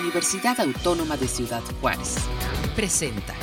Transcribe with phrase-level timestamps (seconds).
[0.00, 2.16] Universidad Autónoma de Ciudad Juárez.
[2.74, 3.34] Presenta.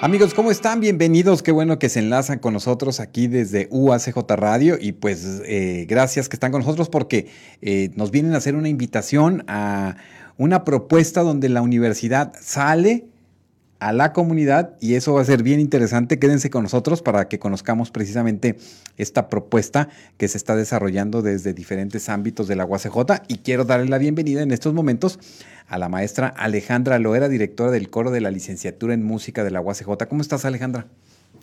[0.00, 0.80] Amigos, ¿cómo están?
[0.80, 1.42] Bienvenidos.
[1.42, 6.28] Qué bueno que se enlazan con nosotros aquí desde UACJ Radio y pues eh, gracias
[6.28, 7.30] que están con nosotros porque
[7.62, 9.96] eh, nos vienen a hacer una invitación a
[10.36, 13.06] una propuesta donde la universidad sale
[13.84, 16.18] a la comunidad y eso va a ser bien interesante.
[16.18, 18.56] Quédense con nosotros para que conozcamos precisamente
[18.96, 22.96] esta propuesta que se está desarrollando desde diferentes ámbitos de la UACJ
[23.28, 25.18] y quiero darle la bienvenida en estos momentos
[25.68, 29.60] a la maestra Alejandra Loera, directora del coro de la licenciatura en música de la
[29.60, 30.06] UACJ.
[30.08, 30.86] ¿Cómo estás Alejandra?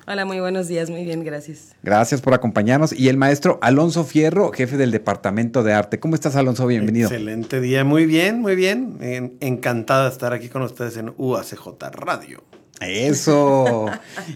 [0.07, 1.75] Hola, muy buenos días, muy bien, gracias.
[1.83, 2.91] Gracias por acompañarnos.
[2.91, 5.99] Y el maestro Alonso Fierro, jefe del Departamento de Arte.
[5.99, 6.65] ¿Cómo estás, Alonso?
[6.65, 7.07] Bienvenido.
[7.07, 9.37] Excelente día, muy bien, muy bien.
[9.39, 12.41] Encantado de estar aquí con ustedes en UACJ Radio.
[12.81, 13.85] Eso.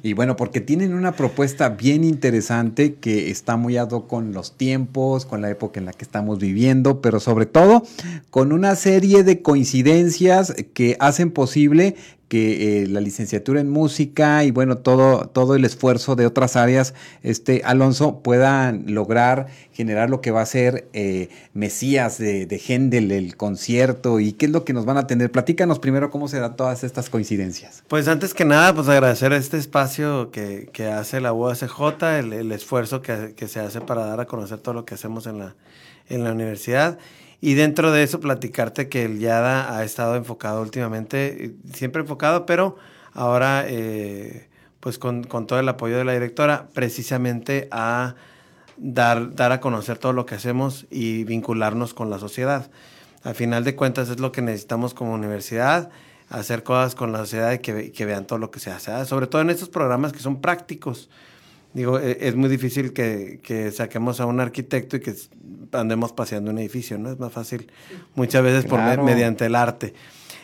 [0.03, 5.25] y bueno, porque tienen una propuesta bien interesante que está muy ado con los tiempos,
[5.25, 7.83] con la época en la que estamos viviendo, pero sobre todo
[8.29, 11.95] con una serie de coincidencias que hacen posible
[12.27, 16.93] que eh, la licenciatura en música y bueno, todo, todo el esfuerzo de otras áreas,
[17.23, 23.11] este Alonso, puedan lograr generar lo que va a ser eh, Mesías de, de Händel,
[23.11, 25.31] el concierto y qué es lo que nos van a tener.
[25.31, 27.83] Platícanos primero cómo se dan todas estas coincidencias.
[27.87, 32.51] Pues antes que nada, pues agradecer este espacio que, que hace la UACJ, el, el
[32.51, 35.55] esfuerzo que, que, se hace para dar a conocer todo lo que hacemos en la,
[36.09, 36.97] en la universidad.
[37.45, 42.75] Y dentro de eso, platicarte que el YADA ha estado enfocado últimamente, siempre enfocado, pero
[43.13, 48.15] ahora, eh, pues con, con, todo el apoyo de la directora, precisamente a
[48.77, 52.71] dar, dar a conocer todo lo que hacemos y vincularnos con la sociedad.
[53.21, 55.91] Al final de cuentas es lo que necesitamos como universidad,
[56.29, 59.27] hacer cosas con la sociedad y que, que vean todo lo que se hace, sobre
[59.27, 61.11] todo en estos programas que son prácticos.
[61.75, 65.13] Digo, e, es muy difícil que, que, saquemos a un arquitecto y que
[65.73, 67.11] andemos paseando un edificio, ¿no?
[67.11, 67.69] Es más fácil
[68.15, 69.93] muchas veces por mediante el arte.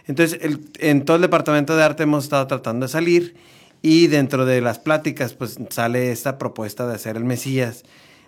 [0.08, 3.36] Entonces, el, en todo el departamento de arte hemos estado tratando de salir
[3.82, 7.84] y dentro de las pláticas, pues sale esta propuesta de hacer el Mesías.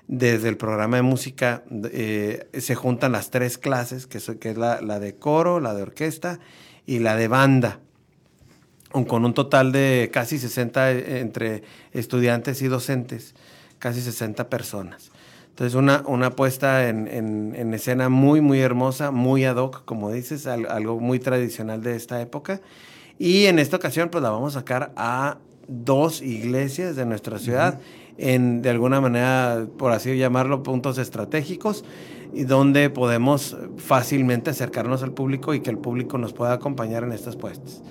[0.07, 4.81] Desde el programa de música eh, se juntan las tres clases, que, que es la,
[4.81, 6.39] la de coro, la de orquesta
[6.85, 7.79] y la de banda
[9.07, 13.33] con un total de casi 60 eh, entre estudiantes y docentes,
[13.79, 15.11] casi 60 personas.
[15.49, 20.47] Entonces, una, una puesta en, en, escena muy, muy hermosa, muy ad hoc, como dices,
[20.47, 22.59] algo muy tradicional de esta época.
[23.19, 25.37] Y en esta ocasión, pues la vamos a sacar a
[25.67, 27.79] dos iglesias de nuestra ciudad,
[28.17, 31.85] en de alguna manera, por así llamarlo, puntos estratégicos,
[32.33, 37.11] y donde podemos fácilmente acercarnos al público y que el público nos pueda acompañar en
[37.11, 37.83] estas puestas.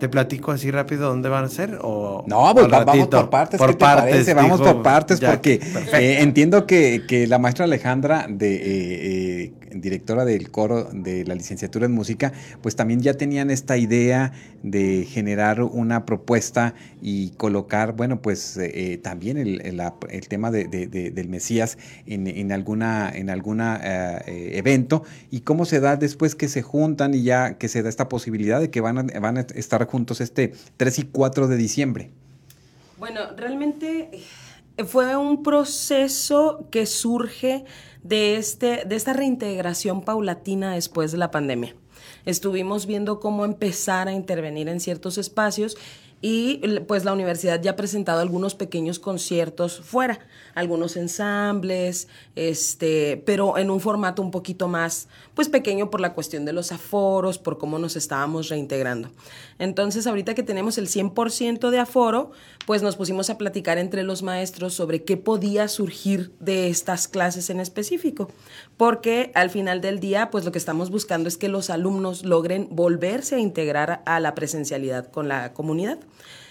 [0.00, 1.78] ¿Te platico así rápido dónde van a ser?
[1.82, 3.58] O, no, pues vamos por partes.
[3.58, 4.32] Por ¿Qué te partes, parece?
[4.32, 5.60] Vamos por partes porque
[5.92, 11.34] eh, entiendo que, que, la maestra Alejandra, de, eh, eh, directora del coro de la
[11.34, 12.32] licenciatura en música,
[12.62, 14.32] pues también ya tenían esta idea
[14.62, 18.58] de generar una propuesta y colocar, bueno, pues
[19.02, 23.80] también el, el, el tema de, de, del Mesías en, en alguna, alguna
[24.26, 28.08] evento y cómo se da después que se juntan y ya que se da esta
[28.08, 32.10] posibilidad de que van a, van a estar juntos este 3 y 4 de diciembre?
[32.98, 34.22] Bueno, realmente eh,
[34.86, 37.64] fue un proceso que surge
[38.02, 41.74] de, este, de esta reintegración paulatina después de la pandemia.
[42.24, 45.76] Estuvimos viendo cómo empezar a intervenir en ciertos espacios
[46.22, 50.18] y pues la universidad ya ha presentado algunos pequeños conciertos fuera,
[50.54, 56.44] algunos ensambles, este, pero en un formato un poquito más pues pequeño por la cuestión
[56.44, 59.10] de los aforos, por cómo nos estábamos reintegrando.
[59.58, 62.32] Entonces, ahorita que tenemos el 100% de aforo,
[62.66, 67.48] pues nos pusimos a platicar entre los maestros sobre qué podía surgir de estas clases
[67.48, 68.28] en específico,
[68.76, 72.68] porque al final del día, pues lo que estamos buscando es que los alumnos logren
[72.70, 75.98] volverse a integrar a la presencialidad con la comunidad.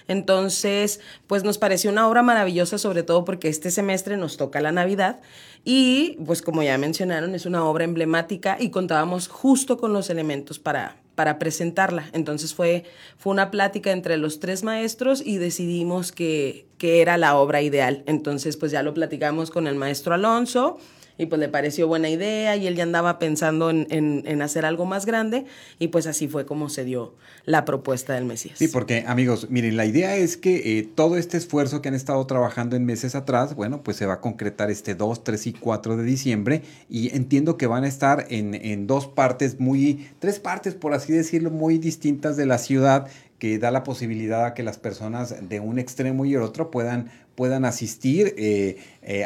[0.07, 4.71] Entonces, pues nos pareció una obra maravillosa, sobre todo porque este semestre nos toca la
[4.71, 5.21] Navidad
[5.63, 10.57] y, pues como ya mencionaron, es una obra emblemática y contábamos justo con los elementos
[10.57, 12.09] para, para presentarla.
[12.13, 12.85] Entonces fue,
[13.17, 18.03] fue una plática entre los tres maestros y decidimos que, que era la obra ideal.
[18.07, 20.79] Entonces, pues ya lo platicamos con el maestro Alonso
[21.19, 24.85] y pues le pareció buena idea y él ya andaba pensando en, en, hacer algo
[24.85, 25.45] más grande
[25.77, 27.13] y pues así fue como se dio
[27.45, 28.57] la propuesta del Mesías.
[28.57, 32.25] Sí, porque amigos, miren, la idea es que eh, todo este esfuerzo que han estado
[32.25, 35.97] trabajando en meses atrás, bueno, pues se va a concretar este 2, 3 y 4
[35.97, 40.73] de diciembre y entiendo que van a estar en, en dos partes muy, tres partes
[40.73, 43.09] por así decirlo, muy distintas de la ciudad
[43.39, 47.11] que da la posibilidad a que las personas de un extremo y el otro puedan
[47.35, 48.35] puedan asistir,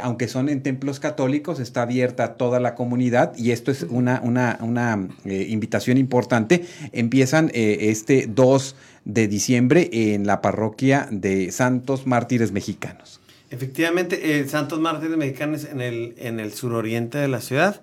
[0.03, 4.21] aunque son en templos católicos, está abierta a toda la comunidad y esto es una,
[4.23, 6.63] una, una invitación importante.
[6.91, 8.75] Empiezan este 2
[9.05, 13.19] de diciembre en la parroquia de Santos Mártires Mexicanos.
[13.49, 17.81] Efectivamente, Santos Mártires Mexicanos en el, en el suroriente de la ciudad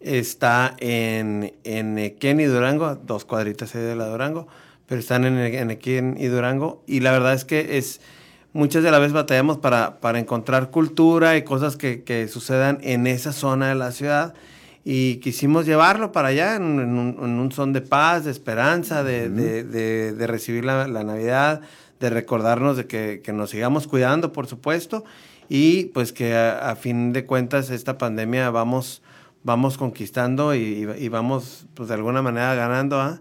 [0.00, 4.48] está en, en Equén y Durango, dos cuadritas ahí de la Durango,
[4.90, 6.82] pero están en, en Equén y Durango.
[6.84, 8.00] Y la verdad es que es
[8.52, 13.06] muchas de las veces batallamos para, para encontrar cultura y cosas que, que, sucedan en
[13.06, 14.34] esa zona de la ciudad.
[14.84, 19.30] Y quisimos llevarlo para allá en, un, en un, son de paz, de esperanza, de,
[19.30, 21.60] de, de, de recibir la, la, Navidad,
[22.00, 25.04] de recordarnos de que, que, nos sigamos cuidando, por supuesto,
[25.48, 29.02] y pues que a, a fin de cuentas esta pandemia vamos
[29.44, 33.20] vamos conquistando y, y, vamos, pues de alguna manera ganando, ¿ah?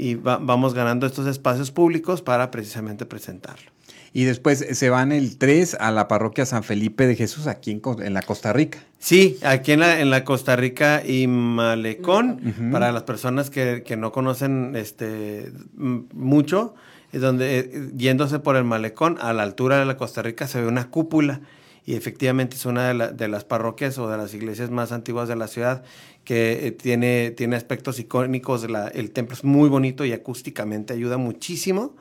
[0.00, 3.70] Y va, vamos ganando estos espacios públicos para precisamente presentarlo.
[4.12, 7.82] Y después se van el 3 a la parroquia San Felipe de Jesús, aquí en,
[8.02, 8.78] en la Costa Rica.
[8.98, 12.72] Sí, aquí en la, en la Costa Rica y Malecón, uh -huh.
[12.72, 16.74] para las personas que, que, no conocen este mucho,
[17.12, 20.60] es donde eh, yéndose por el Malecón, a la altura de la Costa Rica se
[20.60, 21.40] ve una cúpula
[21.84, 25.28] y efectivamente es una de, la, de, las parroquias o de las iglesias más antiguas
[25.28, 25.82] de la ciudad
[26.24, 31.16] que eh, tiene, tiene aspectos icónicos, la, el templo es muy bonito y acústicamente ayuda
[31.16, 31.96] muchísimo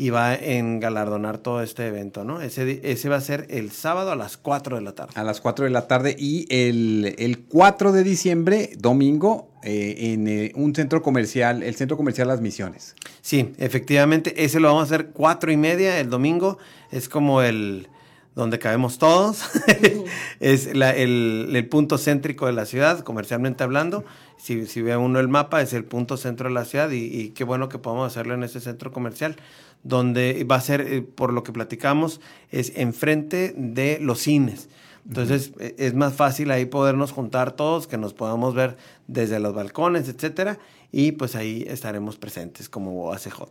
[0.00, 2.40] y va a engalardonar todo este evento, ¿no?
[2.40, 5.12] Ese, ese va a ser el sábado a las 4 de la tarde.
[5.14, 10.26] A las 4 de la tarde y el, el 4 de diciembre, domingo, eh, en
[10.26, 12.94] eh, un centro comercial, el centro comercial Las Misiones.
[13.20, 16.56] Sí, efectivamente, ese lo vamos a hacer cuatro y media el domingo,
[16.90, 17.88] es como el
[18.34, 19.42] donde cabemos todos.
[20.40, 24.04] es la, el, el, punto céntrico de la ciudad, comercialmente hablando.
[24.36, 27.30] Si, si, ve uno el mapa, es el punto centro de la ciudad y, y,
[27.30, 29.36] qué bueno que podamos hacerlo en ese centro comercial,
[29.82, 34.68] donde va a ser, eh, por lo que platicamos, es enfrente de los cines.
[35.06, 35.74] Entonces uh -huh.
[35.78, 40.58] es más fácil ahí podernos juntar todos, que nos podamos ver desde los balcones, etcétera,
[40.92, 43.44] y pues ahí estaremos presentes como ACJ.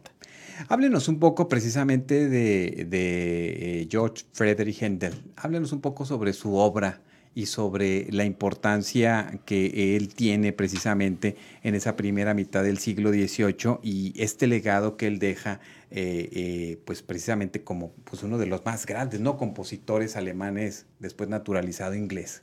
[0.67, 5.13] Háblenos un poco precisamente de, eh, George Friedrich Händel.
[5.37, 7.01] Háblenos un poco sobre su obra
[7.35, 13.79] y sobre la importancia que él tiene precisamente en esa primera mitad del siglo XVIII
[13.83, 15.59] y este legado que él deja,
[15.91, 19.37] eh, eh, pues precisamente como pues uno de los más grandes, ¿no?
[19.37, 22.41] Compositores alemanes, después naturalizado inglés.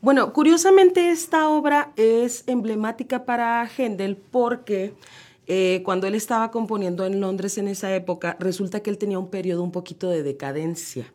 [0.00, 4.92] Bueno, curiosamente esta obra es emblemática para Händel porque
[5.46, 9.28] eh, cuando él estaba componiendo en Londres en esa época, resulta que él tenía un
[9.28, 11.12] periodo un poquito de decadencia.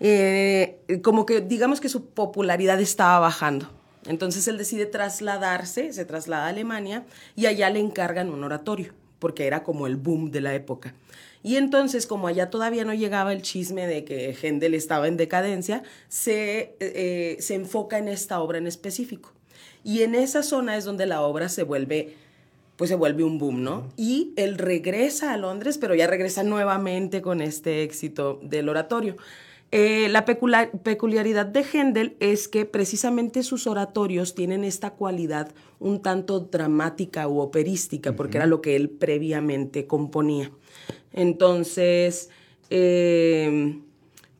[0.00, 3.70] Eh, como que digamos que su popularidad estaba bajando.
[4.06, 7.04] Entonces él decide trasladarse, se traslada a Alemania
[7.34, 10.94] y allá le encargan un oratorio, porque era como el boom de la época.
[11.42, 15.82] Y entonces, como allá todavía no llegaba el chisme de que Händel estaba en decadencia,
[16.08, 19.32] se, eh, se enfoca en esta obra en específico.
[19.84, 22.16] Y en esa zona es donde la obra se vuelve
[22.76, 23.88] pues se vuelve un boom, ¿no?
[23.96, 29.16] Y él regresa a Londres, pero ya regresa nuevamente con este éxito del oratorio.
[29.72, 36.02] Eh, la peculiar, peculiaridad de Händel es que precisamente sus oratorios tienen esta cualidad un
[36.02, 38.42] tanto dramática u operística, porque uh -huh.
[38.42, 40.52] era lo que él previamente componía.
[41.12, 42.30] Entonces,
[42.70, 43.80] eh,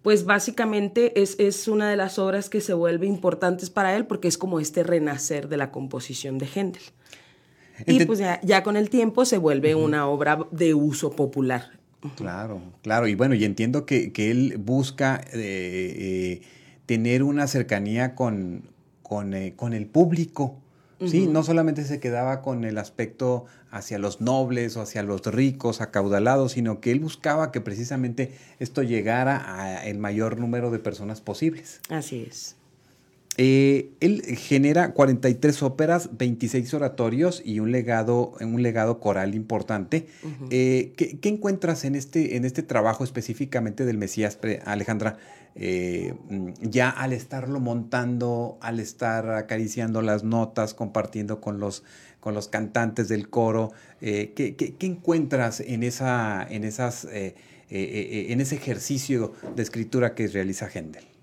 [0.02, 4.28] pues básicamente es, es, una de las obras que se vuelve importantes para él porque
[4.28, 6.82] es como este renacer de la composición de Händel.
[7.84, 9.84] Y pues ya, ya, con el tiempo se vuelve uh -huh.
[9.84, 11.78] una obra de uso popular.
[12.16, 13.06] Claro, claro.
[13.08, 16.42] Y bueno, y entiendo que, que él busca eh, eh,
[16.86, 18.62] tener una cercanía con,
[19.02, 20.56] con, eh, con el público.
[21.04, 21.32] Sí, uh -huh.
[21.32, 26.52] no solamente se quedaba con el aspecto hacia los nobles o hacia los ricos, acaudalados,
[26.52, 31.80] sino que él buscaba que precisamente esto llegara al mayor número de personas posibles.
[31.90, 32.56] Así es.
[33.38, 40.06] Eh, él genera 43 óperas, 26 oratorios y un legado, un legado coral importante.
[40.22, 40.48] Uh -huh.
[40.50, 45.18] eh, ¿qué, ¿qué, encuentras en este, en este trabajo específicamente del Mesías, Alejandra?
[45.54, 46.14] Eh,
[46.60, 51.82] ya al estarlo montando, al estar acariciando las notas, compartiendo con los,
[52.20, 58.54] con los cantantes del coro, ¿qué, ¿qué, ¿qué, encuentras en, esa, en, esas, en ese
[58.54, 61.15] ejercicio de escritura que realiza Händel?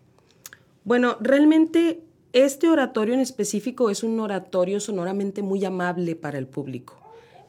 [0.86, 2.02] Bueno, realmente
[2.34, 7.04] este oratorio en específico es un oratorio sonoramente muy amable para el público.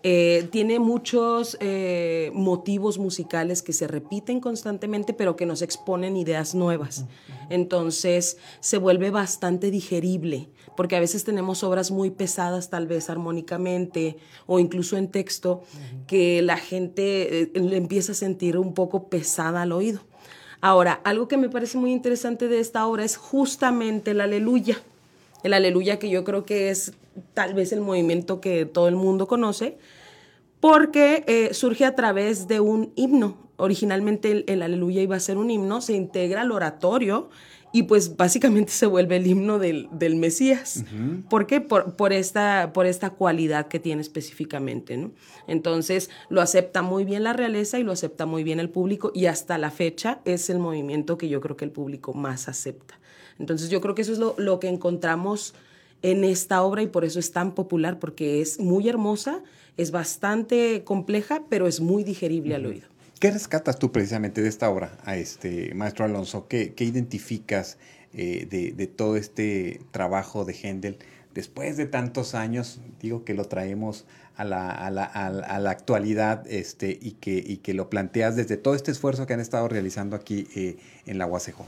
[0.07, 6.55] Eh, tiene muchos eh, motivos musicales que se repiten constantemente, pero que nos exponen ideas
[6.55, 7.07] nuevas.
[7.49, 14.19] Entonces se vuelve bastante digerible, porque a veces tenemos obras muy pesadas, tal vez armónicamente
[14.47, 15.63] o incluso en texto,
[16.07, 20.01] que la gente eh, empieza a sentir un poco pesada al oído.
[20.65, 24.81] Ahora, algo que me parece muy interesante de esta obra es justamente el aleluya.
[25.43, 26.95] El aleluya que yo creo que es
[27.35, 29.77] tal vez el movimiento que todo el mundo conoce,
[30.61, 33.37] porque eh, surge a través de un himno.
[33.59, 37.29] Originalmente el, aleluya iba a ser un himno, se integra al oratorio
[37.75, 40.85] y pues básicamente se vuelve el himno del, Mesías.
[41.29, 41.61] ¿Por qué?
[41.61, 44.97] Por, esta, por esta cualidad que tiene específicamente.
[44.97, 45.11] ¿no?
[45.49, 49.27] Entonces lo acepta muy bien la realeza y lo acepta muy bien el público y
[49.27, 53.01] hasta la fecha es el movimiento que yo creo que el público más acepta.
[53.41, 55.53] Entonces yo creo que eso es lo, lo que encontramos
[56.03, 59.43] en esta obra y por eso es tan popular, porque es muy hermosa,
[59.77, 62.94] es bastante compleja, pero es muy digerible al oído.
[63.25, 66.47] ¿Qué rescatas tú precisamente de esta obra, este maestro Alonso?
[66.47, 67.79] ¿Qué, identificas
[68.13, 70.99] eh, de, todo este trabajo de Händel
[71.33, 72.83] después de tantos años?
[73.01, 74.05] Digo que lo traemos
[74.37, 79.69] a la, actualidad este, y, que, lo planteas desde todo este esfuerzo que han estado
[79.69, 80.77] realizando aquí eh,
[81.07, 81.63] en la UACJ.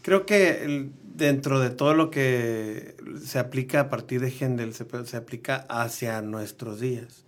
[0.00, 4.86] Creo que dentro de todo lo que se aplica a partir de Händel, se,
[5.18, 7.26] aplica hacia nuestros días.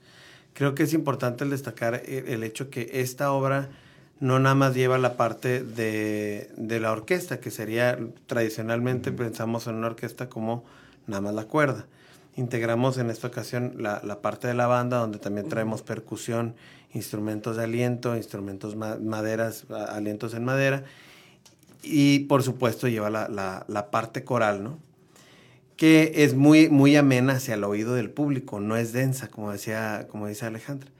[0.54, 3.71] Creo que es importante destacar el, hecho que esta obra
[4.19, 9.76] no nada más lleva la parte de, de la orquesta, que sería tradicionalmente pensamos en
[9.76, 10.64] una orquesta como
[11.07, 11.87] nada más la cuerda.
[12.37, 16.54] Integramos en esta ocasión la, la parte de la banda, donde también traemos percusión,
[16.92, 20.85] instrumentos de aliento, instrumentos maderas, alientos en madera,
[21.83, 24.78] y por supuesto lleva la, la, parte coral, ¿no?
[25.80, 30.08] Que es muy, muy amena hacia el oído del público, no es densa, como decía,
[30.10, 30.90] como dice Alejandra.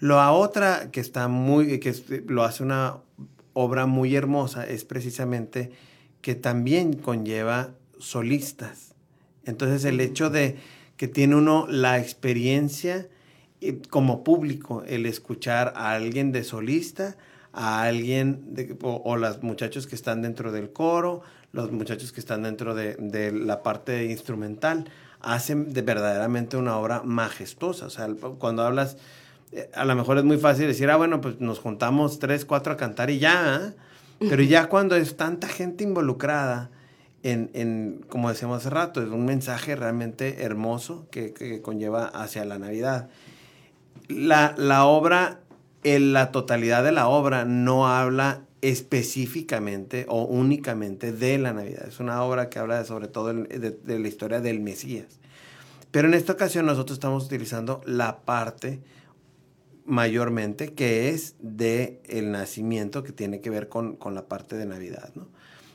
[0.00, 1.94] La otra que está muy, que
[2.26, 2.98] lo hace una
[3.54, 5.72] obra muy hermosa es precisamente
[6.20, 8.94] que también conlleva solistas.
[9.46, 10.58] Entonces el hecho de
[10.98, 13.08] que tiene uno la experiencia
[13.62, 17.16] eh, como público, el escuchar a alguien de solista,
[17.58, 22.44] a alguien, de, o, los muchachos que están dentro del coro, los muchachos que están
[22.44, 24.88] dentro de, la parte instrumental,
[25.20, 27.86] hacen de verdaderamente una obra majestuosa.
[27.86, 28.96] O sea, cuando hablas,
[29.50, 32.74] eh, a lo mejor es muy fácil decir, ah, bueno, pues nos juntamos tres, cuatro
[32.74, 33.74] a cantar y ya, ¿eh?
[34.20, 36.70] pero ya cuando es tanta gente involucrada,
[37.24, 42.44] en, en, como decíamos hace rato, es un mensaje realmente hermoso que, que conlleva hacia
[42.44, 43.08] la Navidad.
[44.06, 45.40] La, la obra
[45.84, 51.86] en la totalidad de la obra no habla específicamente o únicamente de la Navidad.
[51.88, 55.20] Es una obra que habla sobre todo de, la historia del Mesías.
[55.90, 58.80] Pero en esta ocasión nosotros estamos utilizando la parte
[59.84, 65.10] mayormente que es de el nacimiento que tiene que ver con, la parte de Navidad.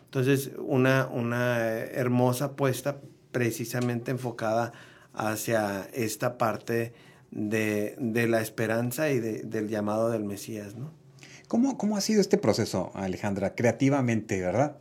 [0.05, 2.97] Entonces, una, una hermosa apuesta
[3.31, 4.71] precisamente enfocada
[5.13, 6.93] hacia esta parte
[7.33, 10.91] de, la esperanza y del llamado del Mesías, ¿no?
[11.47, 13.53] ¿Cómo, ¿Cómo, ha sido este proceso, Alejandra?
[13.53, 14.77] Creativamente, ¿verdad?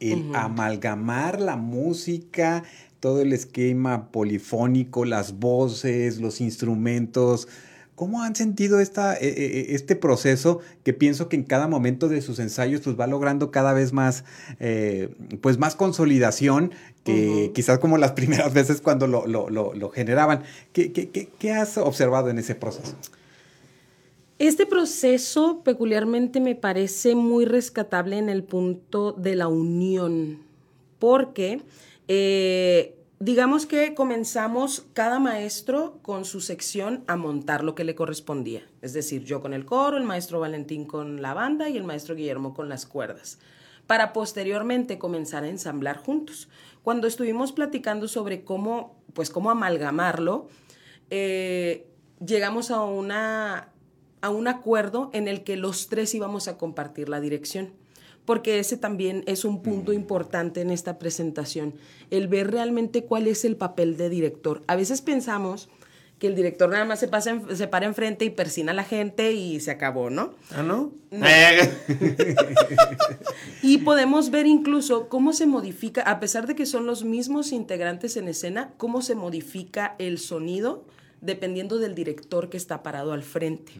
[0.00, 2.62] El amalgamar la música,
[3.00, 7.48] todo el esquema polifónico, las voces, los instrumentos,
[7.98, 12.08] ¿Cómo han sentido esta, e, e, e, este proceso que pienso que en cada momento
[12.08, 14.22] de sus ensayos pues va logrando cada vez más,
[14.60, 15.08] eh,
[15.40, 16.70] pues más consolidación
[17.02, 20.44] que quizás como las primeras veces cuando lo, lo, lo, generaban?
[20.72, 22.94] ¿Qué, qué, qué, has observado en ese proceso?
[24.38, 30.38] Este proceso peculiarmente me parece muy rescatable en el punto de la unión,
[31.00, 31.62] porque
[32.06, 38.62] eh, digamos que comenzamos cada maestro con su sección a montar lo que le correspondía.
[38.80, 42.14] Es decir, yo con el coro, el maestro Valentín con la banda y el maestro
[42.14, 43.38] Guillermo con las cuerdas,
[43.86, 46.48] para posteriormente comenzar a ensamblar juntos.
[46.82, 50.48] Cuando estuvimos platicando sobre cómo, pues cómo amalgamarlo,
[51.10, 51.88] eh,
[52.24, 53.72] llegamos a, una,
[54.20, 57.72] a un acuerdo en el que los tres íbamos a compartir la dirección
[58.28, 61.72] porque ese también es un punto importante en esta presentación,
[62.10, 64.62] el ver realmente cuál es el papel de director.
[64.66, 65.70] A veces pensamos
[66.18, 69.32] que el director nada más se, pasa se para enfrente y persina a la gente
[69.32, 70.34] y se acabó, ¿no?
[70.50, 70.92] Ah, ¿no?
[73.62, 78.18] y podemos ver incluso cómo se modifica, a pesar de que son los mismos integrantes
[78.18, 80.84] en escena, cómo se modifica el sonido
[81.22, 83.72] dependiendo del director que está parado al frente.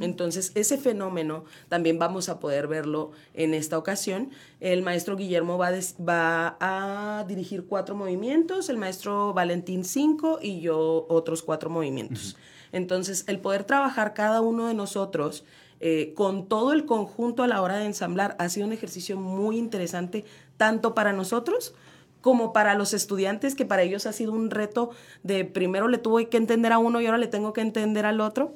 [0.00, 4.30] Entonces, ese fenómeno también vamos a poder verlo en esta ocasión.
[4.60, 5.70] El maestro Guillermo va,
[6.06, 12.36] va a dirigir cuatro movimientos, el maestro Valentín cinco y yo otros cuatro movimientos.
[12.72, 15.44] Entonces, el poder trabajar cada uno de nosotros
[15.80, 19.58] eh, con todo el conjunto a la hora de ensamblar ha sido un ejercicio muy
[19.58, 20.24] interesante,
[20.56, 21.74] tanto para nosotros
[22.20, 24.90] como para los estudiantes, que para ellos ha sido un reto
[25.22, 28.20] de primero le tuve que entender a uno y ahora le tengo que entender al
[28.20, 28.54] otro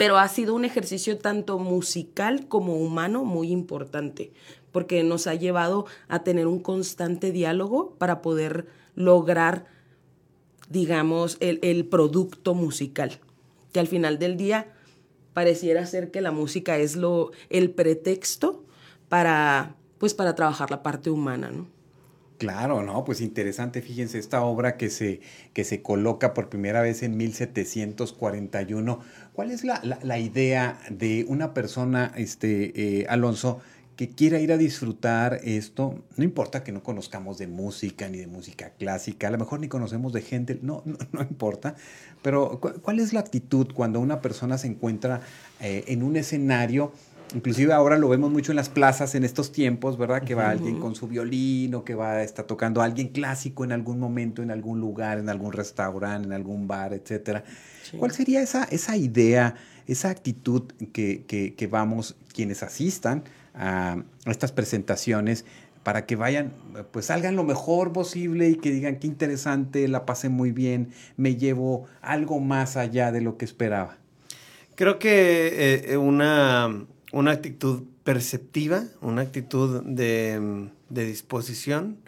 [0.00, 4.32] pero ha sido un ejercicio tanto musical como humano muy importante,
[4.72, 9.66] porque nos ha llevado a tener un constante diálogo para poder lograr,
[10.70, 13.20] digamos, el, producto musical,
[13.74, 14.72] que al final del día
[15.34, 18.64] pareciera ser que la música es lo, el pretexto
[19.10, 21.66] para, pues, para trabajar la parte humana, ¿no?
[22.40, 25.20] Claro, no, pues interesante, fíjense, esta obra que se,
[25.52, 28.98] que se coloca por primera vez en 1741.
[29.34, 33.60] ¿Cuál es la, la, idea de una persona, este, eh, Alonso,
[33.94, 36.02] que quiera ir a disfrutar esto?
[36.16, 39.68] No importa que no conozcamos de música ni de música clásica, a lo mejor ni
[39.68, 41.74] conocemos de gente, no, no, no importa,
[42.22, 45.20] pero ¿cuál es la actitud cuando una persona se encuentra
[45.60, 46.92] eh, en un escenario?
[47.34, 50.22] Inclusive ahora lo vemos mucho en las plazas en estos tiempos, ¿verdad?
[50.22, 53.70] Que va alguien con su violín o que va, está tocando a alguien clásico en
[53.70, 57.44] algún momento, en algún lugar, en algún restaurante, en algún bar, etcétera.
[57.98, 59.54] ¿Cuál sería esa, esa idea,
[59.86, 63.22] esa actitud que, que, vamos, quienes asistan
[63.54, 65.44] a estas presentaciones,
[65.84, 66.52] para que vayan,
[66.90, 71.36] pues salgan lo mejor posible y que digan qué interesante, la pasé muy bien, me
[71.36, 73.96] llevo algo más allá de lo que esperaba?
[74.74, 81.98] Creo que eh, una una actitud perceptiva, una actitud de, disposición,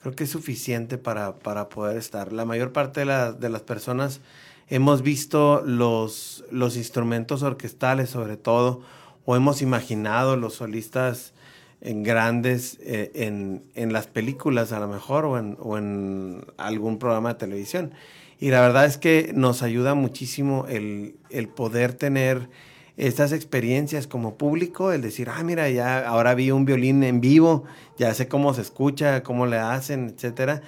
[0.00, 2.32] creo que es suficiente para, poder estar.
[2.32, 4.20] La mayor parte de, de, las personas
[4.68, 8.82] hemos visto los, los instrumentos orquestales sobre todo,
[9.24, 11.32] o hemos imaginado los solistas
[11.80, 16.98] en grandes eh, en, en, las películas a lo mejor o en, o en, algún
[16.98, 17.92] programa de televisión.
[18.38, 22.48] Y la verdad es que nos ayuda muchísimo el, el poder tener
[22.96, 27.64] estas experiencias como público, el decir, ah, mira, ya ahora vi un violín en vivo,
[27.98, 30.62] ya sé cómo se escucha, cómo le hacen, etcétera.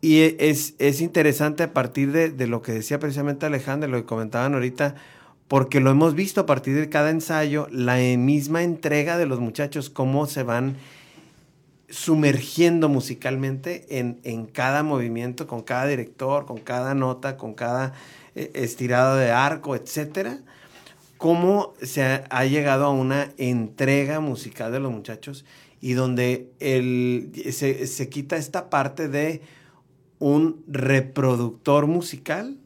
[0.00, 3.98] Y e, es, es interesante a partir de, de, lo que decía precisamente Alejandro, lo
[3.98, 4.96] que comentaban ahorita,
[5.46, 9.88] porque lo hemos visto a partir de cada ensayo, la misma entrega de los muchachos,
[9.88, 10.76] cómo se van
[11.88, 17.92] sumergiendo musicalmente en, en cada movimiento, con cada director, con cada nota, con cada
[18.34, 20.40] eh, estirado de arco, etcétera
[21.22, 25.44] cómo se ha, llegado a una entrega musical de los muchachos
[25.80, 26.50] y donde
[27.52, 29.40] se, quita esta parte de
[30.18, 32.56] un reproductor musical,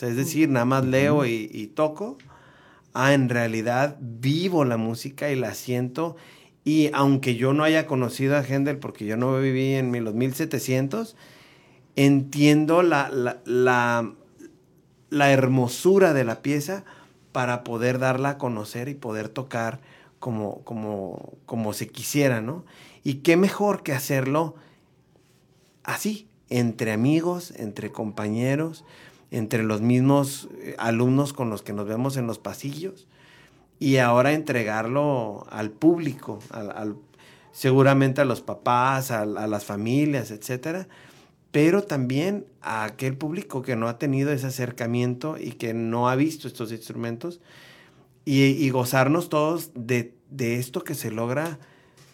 [0.00, 2.16] es decir, nada más leo y, toco,
[2.94, 6.16] a en realidad vivo la música y la siento.
[6.64, 11.16] Y aunque yo no haya conocido a Händel porque yo no viví en los 1700,
[11.96, 13.10] entiendo la,
[13.44, 14.10] la,
[15.10, 16.86] la hermosura de la pieza
[17.36, 19.80] para poder darla a conocer y poder tocar
[20.20, 22.64] como, como, como se quisiera, ¿no?
[23.04, 24.54] Y qué mejor que hacerlo
[25.84, 28.86] así, entre amigos, entre compañeros,
[29.30, 33.06] entre los mismos eh, alumnos con los que nos vemos en los pasillos
[33.78, 36.96] y ahora entregarlo al público, al,
[37.52, 40.88] seguramente a los papás, a, a las familias, etcétera,
[41.56, 46.14] pero también a aquel público que no ha tenido ese acercamiento y que no ha
[46.14, 47.40] visto estos instrumentos
[48.26, 51.58] y, gozarnos todos de, esto que se logra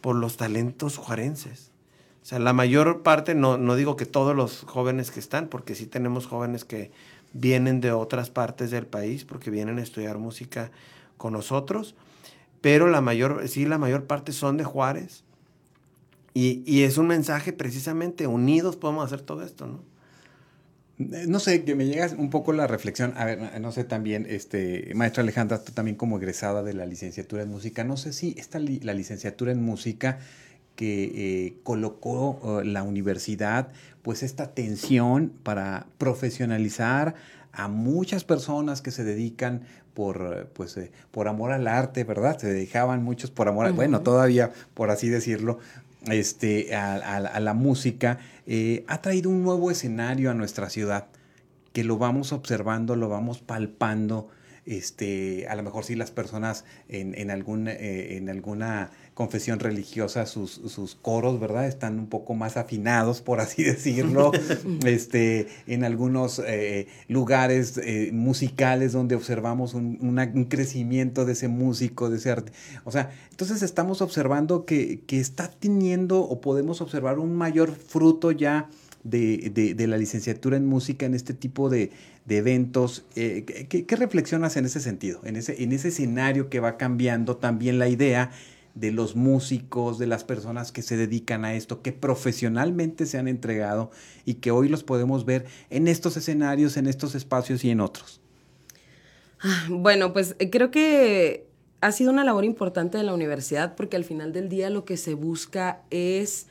[0.00, 1.72] por los talentos juarenses.
[2.22, 5.74] O sea, la mayor parte, no, no digo que todos los jóvenes que están, porque
[5.74, 6.92] sí tenemos jóvenes que
[7.33, 10.70] vienen de otras partes del país, porque vienen a estudiar música
[11.16, 11.96] con nosotros,
[12.61, 15.24] pero la mayor, sí, la mayor parte son de Juárez,
[16.35, 19.85] y, es un mensaje precisamente, unidos podemos hacer todo esto, ¿no?
[20.99, 24.27] Eh, no sé, que me llega un poco la reflexión, a ver, no sé también,
[24.29, 28.35] este, maestra Alejandra, tú también como egresada de la licenciatura en música, no sé si
[28.38, 30.18] esta la licenciatura en música
[30.77, 33.68] que eh, colocó eh, la universidad,
[34.03, 37.14] pues esta atención para profesionalizar
[37.53, 39.62] a muchas personas que se dedican
[39.95, 40.79] por, pues,
[41.11, 42.38] por amor al arte, ¿verdad?
[42.38, 45.59] Se dedicaban muchos por amor, bueno, todavía, por así decirlo,
[46.11, 51.07] este, a, la música, eh, ha traído un nuevo escenario a nuestra ciudad,
[51.73, 54.29] que lo vamos observando, lo vamos palpando,
[54.64, 60.25] este, a lo mejor si las personas en, en, algún, eh, en alguna confesión religiosa,
[60.27, 61.66] sus, sus, coros, ¿verdad?
[61.66, 64.31] Están un poco más afinados, por así decirlo,
[64.87, 72.09] este, en algunos eh, lugares eh, musicales donde observamos un, un, crecimiento de ese músico,
[72.09, 72.53] de ese arte.
[72.85, 78.31] O sea, entonces estamos observando que, que está teniendo o podemos observar un mayor fruto
[78.31, 78.68] ya
[79.05, 81.90] de, de, la licenciatura en música en este tipo de,
[82.25, 83.05] de eventos.
[83.17, 85.21] Eh, ¿qué, reflexionas en ese sentido?
[85.25, 88.31] En ese, en ese escenario que va cambiando también la idea
[88.75, 93.29] de los músicos, de las personas que se dedican a esto, que profesionalmente se han
[93.29, 93.91] entregado
[94.25, 98.21] y que hoy los podemos ver en estos escenarios, en estos espacios y en otros.
[99.41, 101.47] Ah, bueno, pues eh, creo que
[101.81, 104.97] ha sido una labor importante de la universidad porque al final del día lo que
[104.97, 106.47] se busca es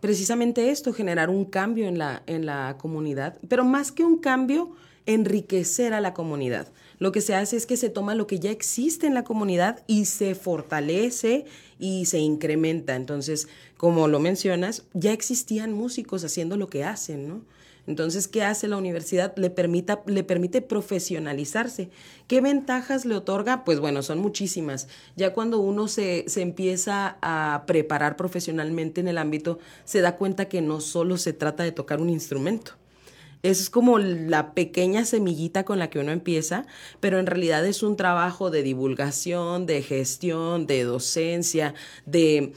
[0.00, 4.76] precisamente esto, generar un cambio en la, en la comunidad, pero más que un cambio,
[5.06, 6.68] enriquecer a la comunidad.
[6.98, 9.82] Lo que se hace es que se toma lo que ya existe en la comunidad
[9.86, 11.44] y se fortalece
[11.78, 12.96] y se incrementa.
[12.96, 17.42] Entonces, como lo mencionas, ya existían músicos haciendo lo que hacen, ¿no?
[17.86, 19.36] Entonces, ¿qué hace la universidad?
[19.36, 19.54] Le,
[20.06, 21.90] le permite profesionalizarse.
[22.26, 23.64] ¿Qué ventajas le otorga?
[23.64, 24.88] Pues bueno, son muchísimas.
[25.14, 30.48] Ya cuando uno se, se empieza a preparar profesionalmente en el ámbito, se da cuenta
[30.48, 32.72] que no solo se trata de tocar un instrumento.
[33.42, 36.66] Es como la pequeña semillita con la que uno empieza,
[37.00, 41.74] pero en realidad es un trabajo de divulgación, de gestión, de docencia,
[42.06, 42.52] de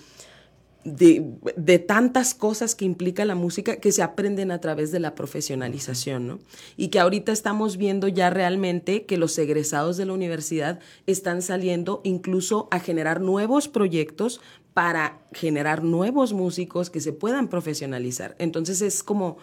[0.85, 6.27] de, tantas cosas que implica la música que se aprenden a través de la profesionalización,
[6.27, 6.39] ¿no?
[6.77, 12.01] Y que ahorita estamos viendo ya realmente que los egresados de la universidad están saliendo
[12.03, 14.39] incluso a generar nuevos proyectos
[14.73, 18.35] para generar nuevos músicos que se puedan profesionalizar.
[18.39, 19.37] Entonces es como,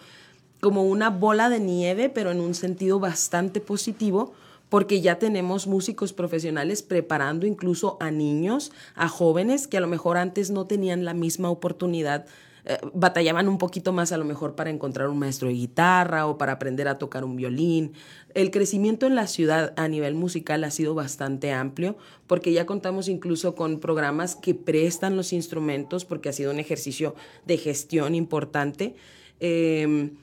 [0.59, 4.33] como una bola de nieve, pero en un sentido bastante positivo,
[4.69, 10.17] porque ya tenemos músicos profesionales preparando incluso a niños, a jóvenes que a lo mejor
[10.17, 12.25] antes no tenían la misma oportunidad,
[12.69, 16.37] eh, batallaban un poquito más a lo mejor para encontrar un maestro de guitarra o
[16.37, 17.93] para aprender a tocar un violín.
[18.33, 21.95] El crecimiento en la ciudad a nivel musical ha sido bastante amplio
[22.27, 27.15] porque ya contamos incluso con programas que prestan los instrumentos porque ha sido un ejercicio
[27.45, 28.95] de gestión importante.
[29.39, 30.17] Em,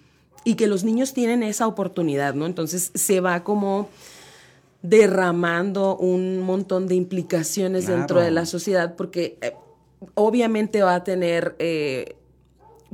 [0.45, 2.47] y que los niños tienen esa oportunidad, ¿no?
[2.47, 3.89] Entonces se va como
[4.85, 9.55] derramando un montón de implicaciones dentro de la sociedad porque eh,
[10.13, 12.17] obviamente va a tener eh,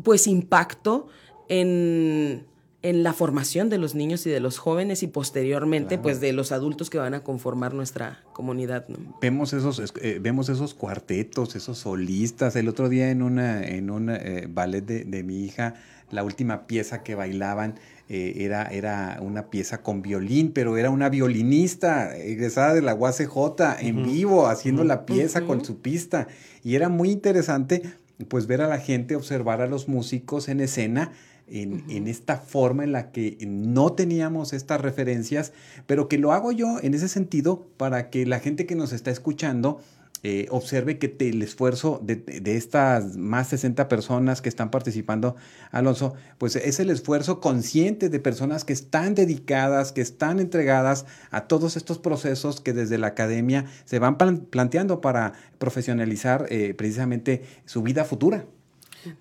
[0.05, 1.09] pues impacto
[1.49, 2.47] en,
[2.83, 6.89] la formación de los niños y de los jóvenes y posteriormente pues de los adultos
[6.89, 8.87] que van a conformar nuestra comunidad.
[9.21, 12.57] Vemos esos eh, vemos esos cuartetos, esos solistas.
[12.57, 14.11] El otro día en una en un
[14.55, 15.75] ballet de, de mi hija
[16.11, 17.75] la última pieza que bailaban
[18.09, 23.79] eh, era, era una pieza con violín, pero era una violinista egresada de la UACJ
[23.81, 26.27] en vivo haciendo la pieza con su pista.
[26.65, 27.83] Y era muy interesante
[28.29, 31.13] pues ver a la gente, observar a los músicos en escena.
[31.53, 35.53] En, en, esta forma en la que no teníamos estas referencias,
[35.89, 39.11] pero que lo hago yo en ese sentido para que la gente que nos está
[39.11, 39.81] escuchando
[40.23, 45.35] eh, observe que el esfuerzo de, estas más 60 personas que están participando,
[45.71, 51.45] Alonso, pues es el esfuerzo consciente de personas que están dedicadas, que están entregadas a
[51.45, 57.81] todos estos procesos que desde la academia se van planteando para profesionalizar eh, precisamente su
[57.83, 58.45] vida futura.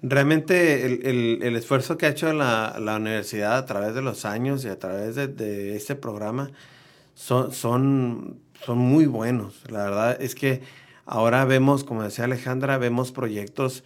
[0.01, 4.77] Realmente el, esfuerzo que ha hecho la, universidad a través de los años y a
[4.77, 6.51] través de, este programa
[7.15, 9.63] son, son, son muy buenos.
[9.69, 10.62] La verdad es que
[11.12, 13.84] Ahora vemos, como decía Alejandra, vemos proyectos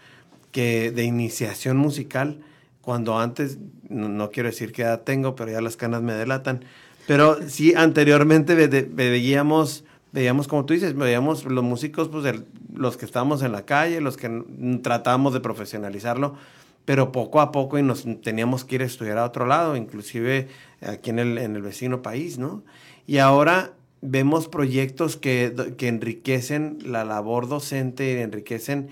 [0.52, 2.42] que de iniciación musical,
[2.82, 6.66] cuando antes, no, quiero decir qué edad tengo, pero ya las canas me delatan,
[7.08, 12.44] pero sí anteriormente veíamos, veíamos como tú dices, veíamos los músicos, pues
[12.76, 14.44] los que estábamos en la calle, los que
[14.82, 16.36] tratábamos de profesionalizarlo,
[16.84, 20.50] pero poco a poco y nos teníamos que ir a estudiar a otro lado, inclusive
[20.82, 22.64] aquí en el, en el vecino país, ¿no?
[23.08, 23.72] Y ahora
[24.04, 28.89] vemos proyectos que, enriquecen la labor docente, enriquecen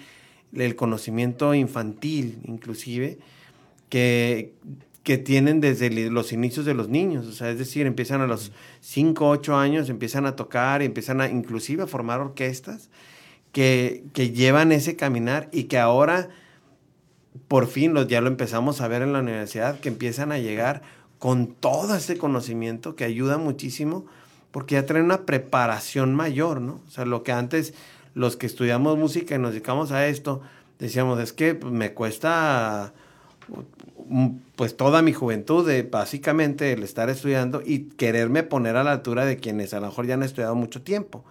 [0.53, 3.19] el conocimiento infantil, inclusive,
[3.89, 4.53] que,
[5.03, 7.27] que tienen desde los inicios de los niños.
[7.27, 11.27] O sea, es decir, empiezan a los 5, 8 años, empiezan a tocar empiezan a
[11.27, 12.89] inclusive a formar orquestas
[13.51, 16.29] que, que llevan ese caminar y que ahora,
[17.49, 20.83] por fin, los, ya lo empezamos a ver en la universidad, que empiezan a llegar
[21.19, 24.05] con todo ese conocimiento que ayuda muchísimo
[24.51, 26.81] porque ya traen una preparación mayor, ¿no?
[26.87, 27.73] O sea, lo que antes
[28.13, 30.41] los que estudiamos música y nos dedicamos a esto,
[30.79, 32.93] decíamos, es que pues, me cuesta
[34.55, 39.25] pues toda mi juventud, de, básicamente el estar estudiando y quererme poner a la altura
[39.25, 41.23] de quienes a lo mejor ya han estudiado mucho tiempo.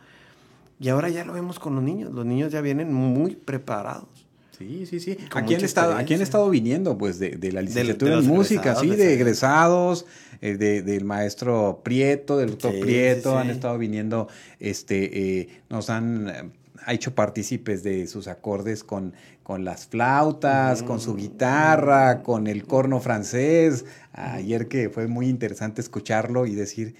[0.78, 4.29] Y ahora ya lo vemos con los niños, los niños ya vienen muy preparados.
[4.60, 5.16] Sí, sí, sí.
[5.34, 8.90] Aquí han, estado, aquí han estado viniendo, pues, de, de la licenciatura en música, sí,
[8.90, 10.04] de egresados,
[10.42, 16.28] eh, de, del maestro Prieto, del doctor Prieto, han estado viniendo, este, eh, nos han
[16.28, 16.50] eh,
[16.88, 23.00] hecho partícipes de sus acordes con, con las flautas, con su guitarra, con el corno
[23.00, 23.86] francés.
[24.12, 26.96] Ayer que fue muy interesante escucharlo y decir,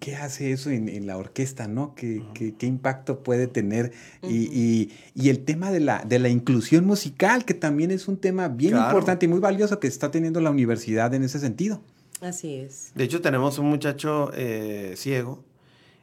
[0.00, 1.94] ¿qué hace eso en, la orquesta, no?
[1.94, 3.92] ¿Qué, qué, impacto puede tener?
[4.22, 8.48] y, y, el tema de la, de la inclusión musical, que también es un tema
[8.48, 11.80] bien importante y muy valioso que está teniendo la universidad en ese sentido.
[12.20, 12.92] Así es.
[12.94, 15.44] De hecho, tenemos un muchacho eh, ciego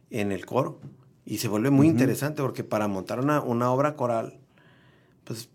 [0.10, 0.80] en el coro.
[1.26, 4.38] Y se vuelve muy interesante porque para montar una, una, obra coral,
[5.24, 5.50] pues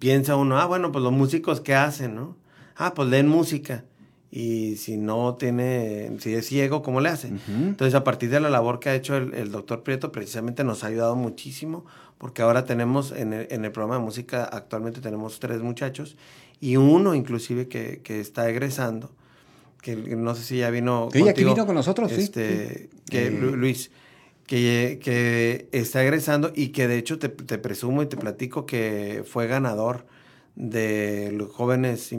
[0.00, 2.36] piensa uno, ah, bueno, pues los músicos, ¿qué hacen, no?
[2.74, 3.84] Ah, pues leen música.
[4.30, 7.40] Y si no tiene, si es ciego, ¿cómo le hacen?
[7.48, 10.84] Entonces, a partir de la labor que ha hecho el, el, doctor Prieto, precisamente nos
[10.84, 11.86] ha ayudado muchísimo,
[12.18, 16.16] porque ahora tenemos, en el, en el programa de música, actualmente tenemos tres muchachos,
[16.60, 19.10] y uno inclusive que, que está egresando,
[19.80, 22.88] que no sé si ya vino sí, aquí vino con nosotros, este, sí.
[23.08, 23.90] Que Luis,
[24.46, 29.24] que, que, está egresando y que de hecho te, te, presumo y te platico que
[29.26, 30.04] fue ganador
[30.60, 32.18] de los jóvenes investigadores,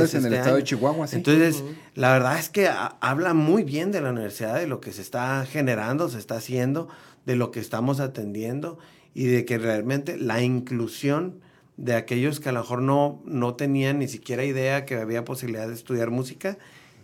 [0.00, 0.56] investigadores en este el estado año.
[0.58, 1.06] de Chihuahua.
[1.08, 1.16] ¿sí?
[1.16, 1.74] Entonces, uh -huh.
[1.96, 5.02] la verdad es que a, habla muy bien de la universidad, de lo que se
[5.02, 6.88] está generando, se está haciendo,
[7.26, 8.78] de lo que estamos atendiendo
[9.12, 11.40] y de que realmente la inclusión
[11.76, 15.66] de aquellos que a lo mejor no, no tenían ni siquiera idea que había posibilidad
[15.66, 16.56] de estudiar música,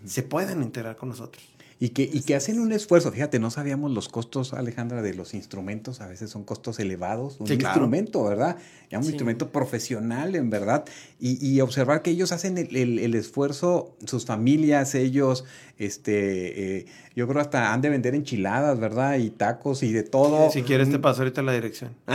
[0.04, 1.44] se puedan integrar con nosotros.
[1.82, 5.32] Y que, y que hacen un esfuerzo, fíjate, no sabíamos los costos, Alejandra, de los
[5.32, 8.36] instrumentos, a veces son costos elevados, un sí, instrumento, claro.
[8.36, 8.56] ¿verdad?
[8.90, 9.10] Ya un sí.
[9.12, 10.84] instrumento profesional, en verdad,
[11.18, 15.46] y, y, observar que ellos hacen el, el, el esfuerzo, sus familias, ellos,
[15.80, 19.16] este, eh, yo creo hasta han de vender enchiladas, ¿verdad?
[19.16, 20.50] Y tacos y de todo.
[20.50, 21.96] Si quieres te paso ahorita la dirección.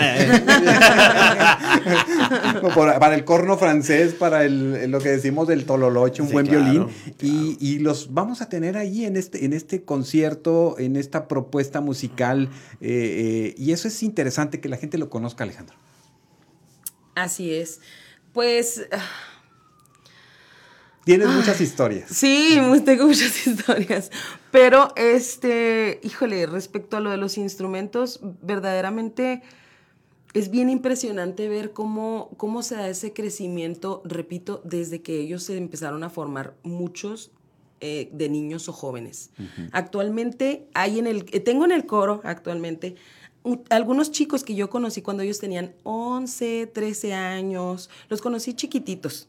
[2.76, 6.64] para el corno francés, para el, lo que decimos del tololoche, un sí, buen claro,
[6.64, 6.84] violín.
[6.84, 7.00] Claro.
[7.22, 11.82] Y, y, los vamos a tener ahí en este, en este concierto, en esta propuesta
[11.82, 12.50] musical.
[12.82, 15.76] Eh, eh, y eso es interesante que la gente lo conozca, Alejandro.
[17.16, 17.82] Así es.
[18.32, 18.88] Pues...
[21.06, 22.10] Tienes muchas historias.
[22.10, 24.12] Sí, tengo muchas historias.
[24.52, 29.44] Pero, este, híjole, respecto a lo de los instrumentos, verdaderamente
[30.34, 35.56] es bien impresionante ver cómo, cómo se da ese crecimiento, repito, desde que ellos se
[35.56, 37.32] empezaron a formar muchos
[37.82, 39.30] eh, de niños o jóvenes.
[39.38, 39.70] Uh -huh.
[39.74, 42.96] Actualmente hay en el, tengo en el coro actualmente
[43.70, 49.28] algunos chicos que yo conocí cuando ellos tenían 11, 13 años, los conocí chiquititos.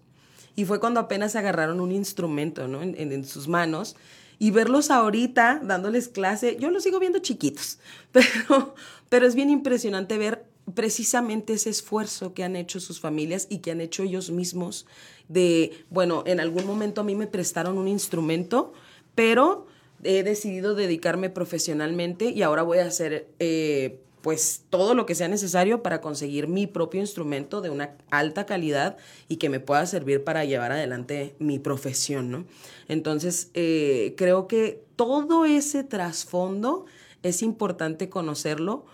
[0.57, 2.83] Y fue cuando apenas agarraron un instrumento ¿no?
[2.83, 3.95] en, sus manos.
[4.39, 7.79] Y verlos ahorita dándoles clase, yo los sigo viendo chiquitos,
[8.13, 8.75] pero,
[9.09, 13.71] pero es bien impresionante ver precisamente ese esfuerzo que han hecho sus familias y que
[13.71, 14.87] han hecho ellos mismos
[15.29, 18.73] de, bueno, en algún momento a mí me prestaron un instrumento,
[19.15, 19.67] pero
[20.03, 25.29] he decidido dedicarme profesionalmente y ahora voy a hacer eh, pues todo lo que sea
[25.29, 28.97] necesario para conseguir mi propio instrumento de una alta calidad
[29.29, 32.45] y que me pueda servir para llevar adelante mi profesión, ¿no?
[32.89, 36.87] Entonces, eh, creo que todo ese trasfondo
[37.23, 38.87] es importante conocerlo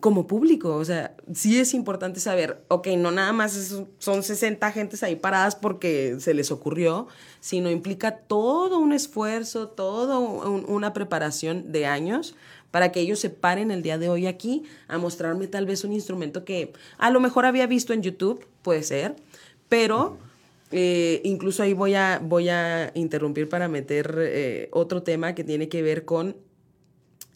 [0.00, 5.02] como público, o sea, sí es importante saber, ok, no nada más son 60 gentes
[5.02, 7.08] ahí paradas porque se les ocurrió,
[7.40, 12.34] sino implica todo un esfuerzo, toda un, una preparación de años
[12.70, 15.92] para que ellos se paren el día de hoy aquí a mostrarme tal vez un
[15.92, 19.16] instrumento que a lo mejor había visto en YouTube, puede ser,
[19.68, 20.18] pero
[20.70, 25.68] eh, incluso ahí voy a, voy a interrumpir para meter eh, otro tema que tiene
[25.68, 26.36] que ver con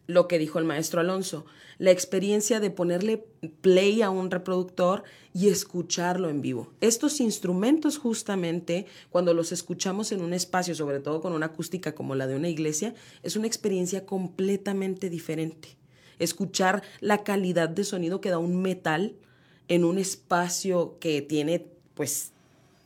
[0.06, 1.44] lo que dijo el maestro Alonso,
[1.78, 3.24] la experiencia de ponerle
[3.60, 6.72] play a un reproductor y escucharlo en vivo.
[6.80, 12.14] Estos instrumentos justamente, cuando los escuchamos en un espacio, sobre todo con una acústica como
[12.14, 15.76] la de una iglesia, es una experiencia completamente diferente.
[16.18, 19.16] Escuchar la calidad de sonido que da un metal
[19.68, 22.31] en un espacio que tiene pues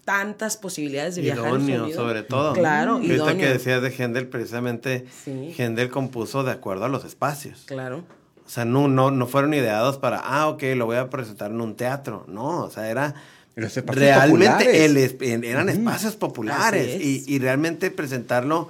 [0.06, 2.54] tantas posibilidades de viajar idóneo, sobre todo.
[2.54, 5.52] Claro, y Ahorita que decías de Händel, precisamente sí.
[5.58, 7.64] Händel compuso de acuerdo a los espacios.
[7.66, 8.04] Claro.
[8.46, 11.60] O sea, no, no, no fueron ideados para, ah, ok, lo voy a presentar en
[11.60, 12.24] un teatro.
[12.28, 13.16] No, o sea, era
[13.56, 14.96] realmente el,
[15.44, 18.68] eran espacios populares y, y, realmente presentarlo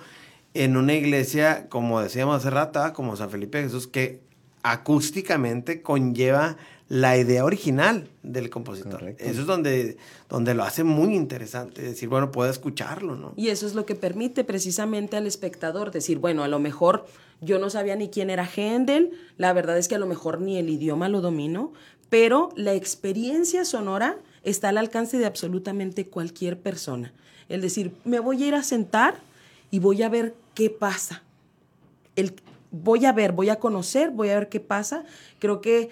[0.55, 4.23] en una iglesia, como decíamos hace rato, ah, como San Felipe Jesús, que
[4.63, 6.57] acústicamente conlleva
[6.89, 9.01] la idea original del compositor.
[9.01, 9.25] Correcto.
[9.25, 9.97] Eso es donde,
[10.29, 13.33] donde lo hace muy interesante, decir, bueno, puedo escucharlo, ¿no?
[13.37, 17.07] Y eso es lo que permite precisamente al espectador decir, bueno, a lo mejor
[17.41, 20.59] yo no sabía ni quién era Händel, la verdad es que a lo mejor ni
[20.59, 21.73] el idioma lo domino,
[22.09, 27.13] pero la experiencia sonora está al alcance de absolutamente cualquier persona.
[27.49, 29.21] Es decir, me voy a ir a sentar
[29.71, 31.23] y voy a ver qué pasa.
[32.15, 32.35] El,
[32.71, 35.05] voy a ver, voy a conocer, voy a ver qué pasa.
[35.39, 35.91] Creo que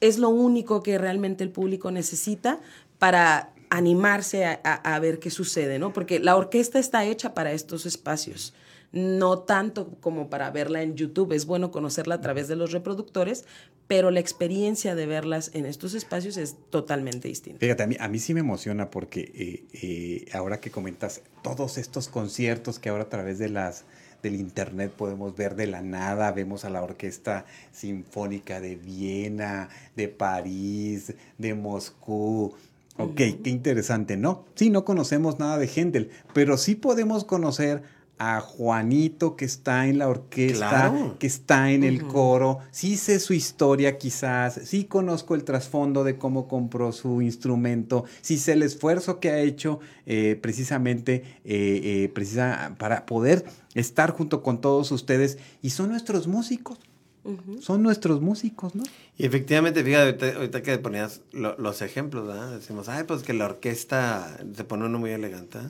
[0.00, 2.60] es lo único que realmente el público necesita
[2.98, 5.92] para animarse a, ver qué sucede, ¿no?
[5.92, 8.52] Porque la orquesta está hecha para estos espacios,
[8.90, 13.44] no tanto como para verla en YouTube, es bueno conocerla a través de los reproductores,
[13.86, 17.60] pero la experiencia de verlas en estos espacios es totalmente distinta.
[17.60, 21.78] Fíjate, a mí, a mí sí me emociona porque eh, eh, ahora que comentas todos
[21.78, 23.84] estos conciertos que ahora a través de las
[24.22, 30.08] del internet podemos ver de la nada, vemos a la Orquesta Sinfónica de Viena, de
[30.08, 32.54] París, de Moscú,
[33.00, 34.44] Ok, qué interesante, ¿no?
[34.56, 37.82] Sí, no conocemos nada de Händel, pero sí podemos conocer
[38.22, 43.32] a Juanito que está en la orquesta, que está en el coro, sí sé su
[43.32, 49.20] historia quizás, sí conozco el trasfondo de cómo compró su instrumento, sí sé el esfuerzo
[49.20, 55.38] que ha hecho eh, precisamente eh, eh, precisa, para poder estar junto con todos ustedes
[55.62, 56.78] y son nuestros músicos.
[57.60, 58.82] Son nuestros músicos, ¿no?
[59.16, 62.52] Y efectivamente, fíjate, ahorita, que ponías los ejemplos, ¿verdad?
[62.52, 65.68] Decimos, ay, pues que la orquesta, se pone uno muy elegante, ¿eh?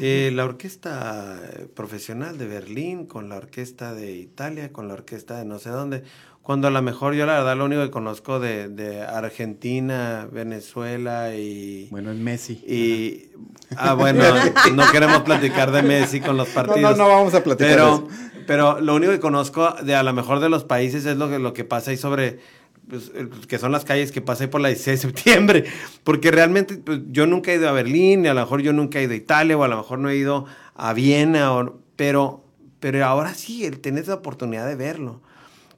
[0.00, 1.40] La orquesta
[1.74, 6.02] profesional de Berlín, con la orquesta de Italia, con la orquesta de no sé dónde.
[6.42, 11.36] Cuando a lo mejor yo la verdad lo único que conozco de, de Argentina, Venezuela
[11.36, 11.86] y...
[11.90, 12.54] Bueno, es Messi.
[12.66, 13.30] Y...
[13.76, 14.24] Ah, bueno,
[14.74, 16.98] no queremos platicar de Messi con los partidos.
[16.98, 18.08] No, no, no vamos a platicar pero,
[18.48, 21.38] pero lo único que conozco de a lo mejor de los países es lo que,
[21.38, 22.40] lo que pasa ahí sobre,
[22.88, 23.10] pues,
[23.48, 25.64] que son las calles que ahí por la 16 de septiembre.
[26.04, 28.98] Porque realmente pues, yo nunca he ido a Berlín, y a lo mejor yo nunca
[28.98, 32.44] he ido a Italia, o a lo mejor no he ido a Viena, o, pero,
[32.80, 35.20] pero ahora sí, tenés la oportunidad de verlo.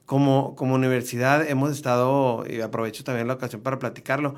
[0.05, 4.35] Como, como universidad hemos estado, y aprovecho también la ocasión para platicarlo,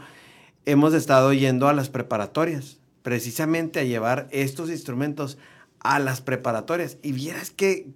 [0.65, 5.37] hemos estado yendo a las preparatorias, precisamente a llevar estos instrumentos
[5.79, 6.97] a las preparatorias.
[7.01, 7.87] Y vieras que,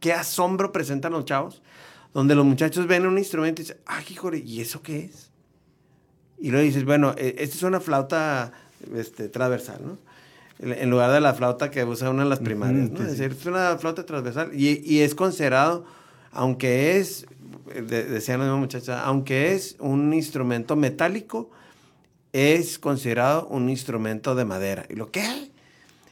[0.00, 1.62] qué asombro presentan los chavos,
[2.18, 5.30] donde los muchachos ven un instrumento y dicen, ah, híjole, ¿y eso qué es?
[6.40, 8.50] Y luego dices, bueno, e, esta es una flauta
[8.92, 9.98] este, transversal, ¿no?
[10.58, 13.04] En lugar de la flauta que usa una de las primarias, ¿no?
[13.04, 15.84] Es decir, es una flauta transversal y, y es considerado,
[16.32, 17.24] aunque es,
[17.86, 21.52] decían los muchachos, aunque es un instrumento metálico,
[22.32, 24.86] es considerado un instrumento de madera.
[24.88, 25.22] ¿Y lo que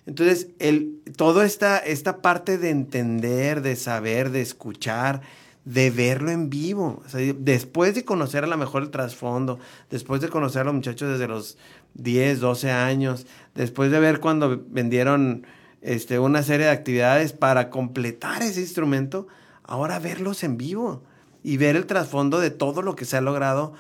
[0.07, 5.23] entonces, el, toda esta, esta parte de entender, de saber, de escuchar,
[5.67, 7.03] de verlo en vivo.
[7.39, 9.59] después de conocer a lo mejor el trasfondo,
[9.91, 11.59] después de conocer a los muchachos desde los
[11.95, 15.47] 10, 12 años, después de ver cuando vendieron
[15.83, 19.27] este, una serie de actividades para completar ese instrumento,
[19.65, 21.03] ahora verlos en vivo
[21.43, 23.75] y ver el trasfondo de todo lo que se ha logrado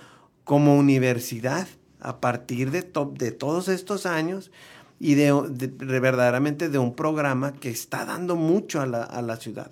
[0.44, 1.66] como universidad
[2.00, 4.50] a partir de, de todos estos años
[4.98, 5.32] y de,
[5.78, 9.70] verdaderamente de un programa que está dando mucho a la, ciudad,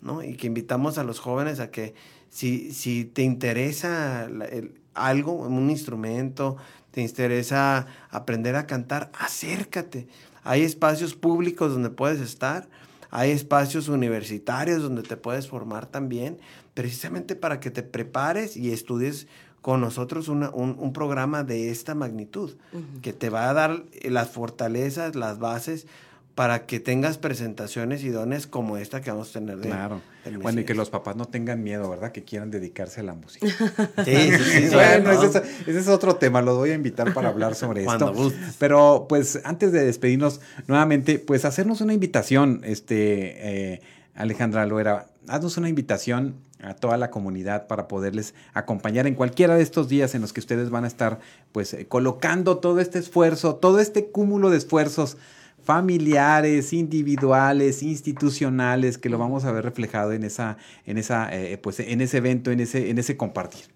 [0.00, 0.22] ¿no?
[0.22, 1.94] Y que invitamos a los jóvenes a que
[2.28, 6.56] si, si te interesa el, algo, un instrumento,
[6.90, 10.08] te interesa aprender a cantar, acércate.
[10.42, 12.68] Hay espacios públicos donde puedes estar,
[13.10, 16.38] hay espacios universitarios donde te puedes formar también,
[16.74, 19.26] precisamente para que te prepares y estudies
[19.62, 22.52] con nosotros un, programa de esta magnitud,
[23.02, 25.86] que te va a dar las fortalezas, las bases
[26.36, 29.56] para que tengas presentaciones y dones como esta que vamos a tener.
[29.56, 30.02] De, claro.
[30.42, 32.12] Bueno, y que los papás no tengan miedo, ¿verdad?
[32.12, 33.46] Que quieran dedicarse a la música.
[33.46, 33.54] sí,
[34.04, 34.74] sí, sí.
[34.74, 38.12] bueno, ese, es, otro tema, lo voy a invitar para hablar sobre esto.
[38.58, 43.80] Pero pues antes de despedirnos nuevamente, pues hacernos una invitación, este, eh,
[44.14, 49.62] Alejandra Loera, haznos una invitación a toda la comunidad para poderles acompañar en cualquiera de
[49.62, 51.18] estos días en los que ustedes van a estar
[51.52, 55.16] pues eh, colocando todo este esfuerzo, todo este cúmulo de esfuerzos
[55.66, 61.80] familiares, individuales, institucionales, que lo vamos a ver reflejado en esa, en esa, eh, pues
[61.80, 63.66] en ese evento, en ese, en ese compartir.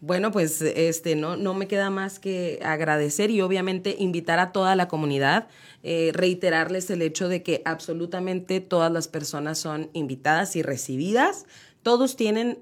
[0.00, 4.76] Bueno, pues este no, no me queda más que agradecer y obviamente invitar a toda
[4.76, 5.48] la comunidad,
[5.82, 11.46] eh, reiterarles el hecho de que absolutamente todas las personas son invitadas y recibidas
[11.86, 12.58] todos tienen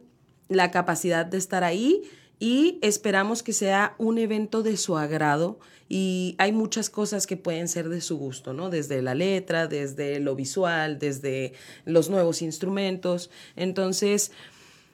[0.50, 2.02] la capacidad de estar ahí
[2.38, 7.68] y esperamos que sea un evento de su agrado y hay muchas cosas que pueden
[7.68, 8.70] ser de su gusto, ¿no?
[8.70, 11.52] Desde la letra, desde lo visual, desde
[11.84, 13.30] los nuevos instrumentos.
[13.54, 14.32] Entonces,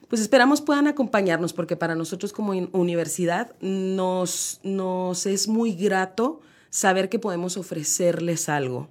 [0.09, 7.09] pues esperamos puedan acompañarnos porque para nosotros como universidad nos, nos es muy grato saber
[7.09, 8.89] que podemos ofrecerles algo.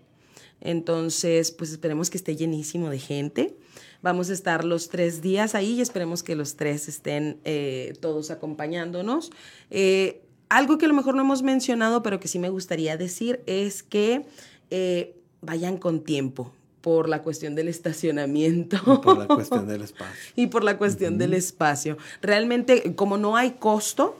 [0.60, 3.56] Entonces, pues esperemos que esté llenísimo de gente.
[4.02, 8.30] Vamos a estar los tres días ahí y esperemos que los tres estén eh, todos
[8.30, 9.30] acompañándonos.
[9.70, 13.42] Eh, algo que a lo mejor no hemos mencionado, pero que sí me gustaría decir,
[13.46, 14.26] es que
[14.70, 18.76] eh, vayan con tiempo por la cuestión del estacionamiento.
[18.86, 20.32] Y por la cuestión del espacio.
[20.34, 21.98] y por la cuestión del espacio.
[22.22, 24.16] Realmente, como no hay costo,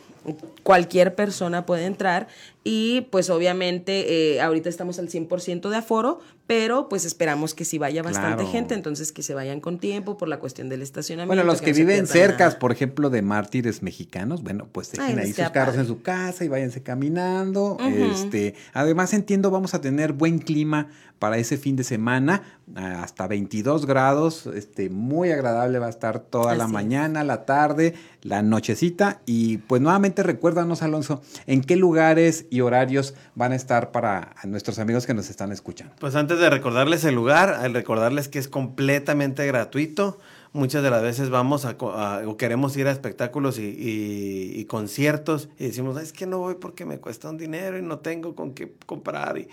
[0.63, 2.29] cualquier persona puede entrar
[2.63, 7.79] y pues obviamente eh, ahorita estamos al 100% de aforo, pero pues esperamos que si
[7.79, 11.29] vaya bastante gente, entonces que se vayan con tiempo por la cuestión del estacionamiento.
[11.29, 15.49] Bueno, los que, viven cerca, por ejemplo, de mártires mexicanos, bueno, pues dejen ahí sus
[15.51, 17.79] carros en su casa y váyanse caminando.
[17.81, 20.89] este, además entiendo vamos a tener buen clima
[21.21, 22.43] para ese fin de semana,
[22.75, 28.41] hasta 22 grados, este, muy agradable va a estar toda la mañana, la tarde, la
[28.41, 34.35] nochecita y pues nuevamente recuérdanos Alonso, en qué lugares y horarios van a estar para
[34.45, 35.95] nuestros amigos que nos están escuchando.
[36.01, 40.19] Pues antes de recordarles el lugar, recordarles que es completamente gratuito.
[40.53, 46.01] Muchas de las veces vamos a, o queremos ir a espectáculos y, conciertos y decimos,
[46.03, 49.39] es que no voy porque me cuesta un dinero y no tengo con qué comprar.
[49.39, 49.49] Y,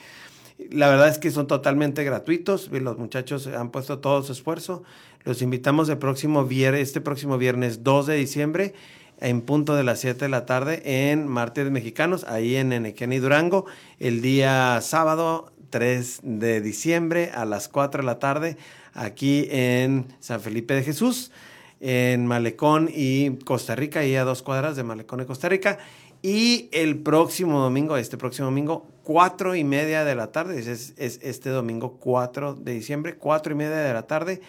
[0.71, 2.71] la verdad es que son totalmente gratuitos.
[2.71, 4.81] Los muchachos han puesto todo su esfuerzo.
[5.23, 8.73] Los invitamos el próximo viernes, este próximo viernes 2 de diciembre
[9.20, 13.20] en punto de las 7 de la tarde en Martes Mexicanos, ahí en Enequén y
[13.20, 13.65] Durango.
[13.99, 18.57] El día sábado 3 de diciembre a las 4 de la tarde
[18.93, 21.32] aquí en San Felipe de Jesús,
[21.80, 25.78] en Malecón y Costa Rica, ahí a dos cuadras de Malecón y Costa Rica.
[26.24, 31.20] Y el próximo domingo, este próximo domingo, cuatro y media de la tarde, es, es,
[31.22, 34.41] este domingo 4 de diciembre, cuatro y media de la tarde,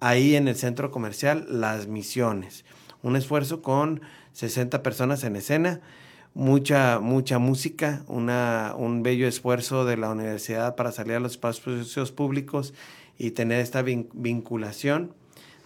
[0.00, 2.66] ahí en el centro comercial Las Misiones.
[3.04, 4.00] Un esfuerzo con
[4.32, 5.80] 60 personas en escena
[6.34, 12.12] mucha, mucha música, una, un bello esfuerzo de la universidad para salir a los espacios
[12.12, 12.74] públicos
[13.16, 15.14] y tener esta vinculación,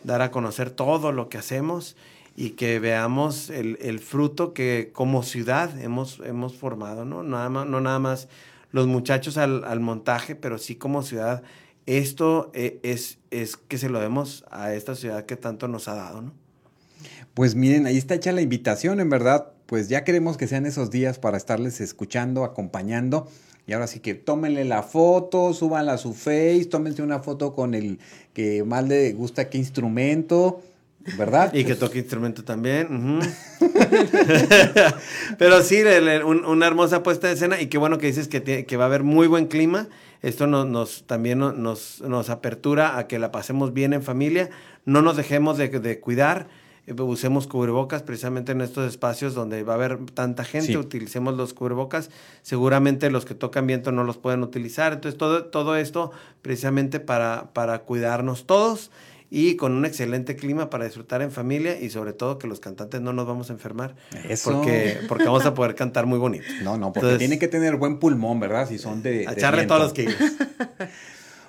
[0.05, 1.97] dar a conocer todo lo que hacemos
[2.37, 7.23] y que veamos el, el fruto que como ciudad hemos, hemos formado, ¿no?
[7.23, 8.29] Nada más, no nada más
[8.71, 11.43] los muchachos al, al montaje, pero sí como ciudad.
[11.87, 15.95] Esto eh, es, es que se lo demos a esta ciudad que tanto nos ha
[15.95, 16.48] dado, ¿no?
[17.39, 20.91] Pues miren, ahí está hecha la invitación, en verdad, pues ya queremos que sean esos
[20.91, 23.29] días para estarles escuchando, acompañando.
[23.65, 27.77] Y ahora sí que tómenle la foto, súbanla a su face, tómense una foto con
[27.77, 28.01] el
[28.33, 30.63] que más le gusta qué instrumento,
[31.17, 31.55] ¿verdad?
[31.55, 33.21] Y que toque instrumento también.
[35.39, 35.81] Pero sí,
[36.25, 39.05] una hermosa puesta de escena y qué bueno que dices que, que va a haber
[39.05, 39.87] muy buen clima.
[40.23, 44.51] Esto nos, nos también nos, apertura a que la pasemos bien en familia,
[44.85, 46.49] no nos dejemos de, cuidar
[46.99, 52.11] usemos cubrebocas precisamente en estos espacios donde va a haber tanta gente, utilicemos los cubrebocas.
[52.43, 54.93] Seguramente los que tocan viento no los pueden utilizar.
[54.93, 56.11] Entonces, todo, todo esto
[56.43, 58.91] precisamente para, para cuidarnos todos
[59.31, 63.01] y con un excelente clima para disfrutar en familia y sobre todo que los cantantes
[63.01, 63.95] no nos vamos a enfermar.
[64.29, 64.53] Eso.
[64.53, 66.47] Porque, porque vamos a poder cantar muy bonito.
[66.63, 68.69] No, no, porque tiene que tener buen pulmón, ¿verdad?
[68.69, 69.25] Si son de.
[69.25, 70.15] echarle todos los kilos.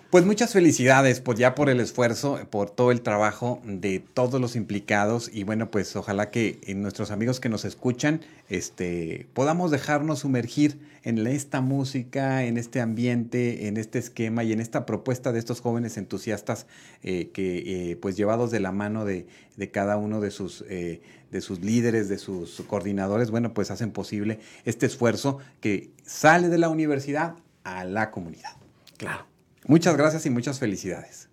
[0.10, 4.56] Pues muchas felicidades pues ya por el esfuerzo, por todo el trabajo de todos los
[4.56, 10.80] implicados y bueno, pues ojalá que nuestros amigos que nos escuchan este podamos dejarnos sumergir
[11.04, 15.62] en esta música, en este ambiente, en este esquema y en esta propuesta de estos
[15.62, 16.66] jóvenes entusiastas
[17.04, 19.28] eh, que eh, pues llevados de la mano de,
[19.72, 24.40] cada uno de sus eh, de sus líderes, de sus coordinadores, bueno, pues hacen posible
[24.66, 28.58] este esfuerzo que sale de la universidad a la comunidad.
[28.98, 29.30] Claro.
[29.66, 31.30] Muchas gracias y muchas felicidades.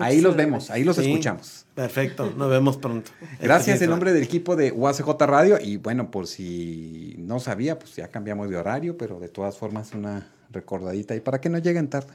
[0.00, 1.66] ahí los vemos, ahí los escuchamos.
[1.74, 3.10] Perfecto, nos vemos pronto.
[3.40, 7.96] Gracias en nombre del equipo de UACJ Radio y bueno, por si no sabía, pues
[7.96, 11.88] ya cambiamos de horario, pero de todas formas una recordadita y para que no lleguen
[11.88, 12.14] tarde.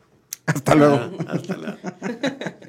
[0.46, 1.10] Hasta luego.
[1.26, 1.78] hasta luego.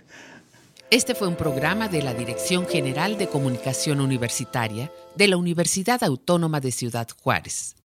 [0.92, 6.60] Este fue un programa de la Dirección General de Comunicación Universitaria de la Universidad Autónoma
[6.60, 7.78] de Ciudad Juárez.